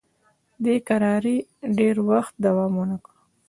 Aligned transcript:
دې 0.63 0.75
کراري 0.87 1.37
ډېر 1.77 1.95
وخت 2.09 2.33
دوام 2.45 2.71
ونه 2.79 2.97
کړ. 3.03 3.11